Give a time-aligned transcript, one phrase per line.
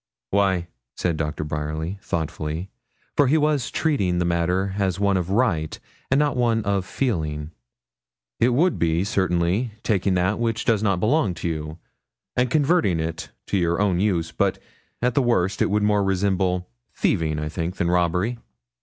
[0.31, 0.65] 'Why,'
[0.97, 2.71] said Doctor Bryerly thoughtfully,
[3.15, 6.35] for he was treating the matter as one of right, and not
[6.65, 7.51] of feeling,
[8.39, 11.77] 'it would be, certainly, taking that which does not belong to you,
[12.35, 14.57] and converting it to your own use; but,
[15.03, 18.39] at the worst, it would more resemble thieving, I think, than robbery.'